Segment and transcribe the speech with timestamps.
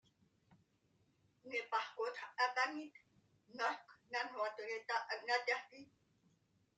[1.45, 2.91] Il est par contre invalide
[3.53, 5.91] lorsque la loi de l’État l’interdit.